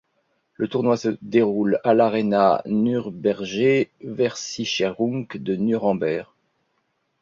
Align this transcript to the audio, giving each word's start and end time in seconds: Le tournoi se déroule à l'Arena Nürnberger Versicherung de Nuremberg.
Le 0.55 0.67
tournoi 0.67 0.97
se 0.97 1.09
déroule 1.21 1.79
à 1.83 1.93
l'Arena 1.93 2.63
Nürnberger 2.65 3.91
Versicherung 4.03 5.27
de 5.35 5.55
Nuremberg. 5.55 6.27